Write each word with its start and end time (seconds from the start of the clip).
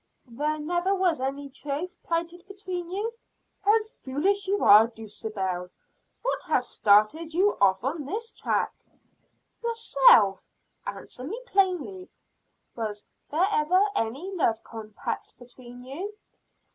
"There 0.25 0.57
never 0.59 0.95
was 0.95 1.19
any 1.21 1.47
troth 1.51 2.01
plighted 2.01 2.47
between 2.47 2.89
you?" 2.89 3.13
"How 3.63 3.83
foolish 3.83 4.47
you 4.47 4.63
are, 4.63 4.87
Dulcibel! 4.87 5.69
What 6.23 6.43
has 6.47 6.67
started 6.67 7.35
you 7.35 7.55
off 7.61 7.83
on 7.83 8.05
this 8.07 8.33
track?" 8.33 8.73
"Yourself. 9.63 10.47
Answer 10.87 11.25
me 11.25 11.39
plainly. 11.45 12.09
Was 12.75 13.05
there 13.29 13.45
ever 13.51 13.79
any 13.95 14.31
love 14.33 14.63
compact 14.63 15.37
between 15.37 15.83
you?" 15.83 16.11